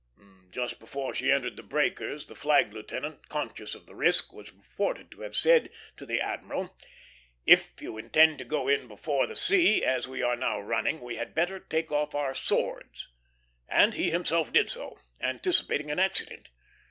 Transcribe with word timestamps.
Just 0.49 0.79
before 0.79 1.13
she 1.13 1.29
entered 1.31 1.57
the 1.57 1.61
breakers, 1.61 2.25
the 2.25 2.33
flag 2.33 2.73
lieutenant, 2.73 3.29
conscious 3.29 3.75
of 3.75 3.85
the 3.85 3.93
risk, 3.93 4.33
was 4.33 4.51
reported 4.51 5.11
to 5.11 5.21
have 5.21 5.35
said 5.35 5.69
to 5.95 6.07
the 6.07 6.19
admiral, 6.19 6.75
"If 7.45 7.79
you 7.83 7.99
intend 7.99 8.39
to 8.39 8.43
go 8.45 8.67
in 8.67 8.87
before 8.87 9.27
the 9.27 9.35
sea, 9.35 9.83
as 9.85 10.07
we 10.07 10.23
are 10.23 10.35
now 10.35 10.59
running, 10.59 11.01
we 11.01 11.17
had 11.17 11.35
better 11.35 11.59
take 11.59 11.91
off 11.91 12.15
our 12.15 12.33
swords;" 12.33 13.09
and 13.69 13.93
he 13.93 14.09
himself 14.09 14.51
did 14.51 14.71
so, 14.71 14.97
anticipating 15.21 15.91
an 15.91 15.99
accident. 15.99 16.49